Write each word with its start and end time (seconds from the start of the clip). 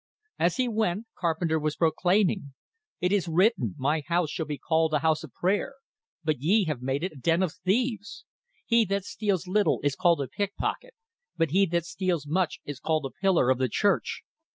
As 0.39 0.55
he 0.55 0.67
went, 0.67 1.05
Carpenter 1.15 1.59
was 1.59 1.75
proclaiming: 1.75 2.55
"It 3.01 3.11
is 3.11 3.27
written, 3.27 3.75
My 3.77 4.01
house 4.07 4.31
shall 4.31 4.47
be 4.47 4.57
called 4.57 4.95
a 4.95 5.05
house 5.05 5.23
of 5.23 5.31
prayer; 5.31 5.75
but 6.23 6.39
ye 6.39 6.63
have 6.63 6.81
made 6.81 7.03
it 7.03 7.11
a 7.11 7.15
den 7.17 7.43
of 7.43 7.53
thieves. 7.63 8.25
He 8.65 8.83
that 8.85 9.03
steals 9.03 9.45
little 9.45 9.79
is 9.83 9.95
called 9.95 10.19
a 10.23 10.27
pickpocket, 10.27 10.95
but 11.37 11.51
he 11.51 11.67
that 11.67 11.85
steals 11.85 12.25
much 12.25 12.61
is 12.65 12.79
called 12.79 13.05
a 13.05 13.11
pillar 13.11 13.51
of 13.51 13.59
the 13.59 13.69
church. 13.69 14.23